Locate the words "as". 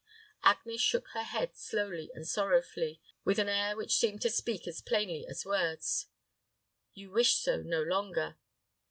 4.67-4.81, 5.29-5.45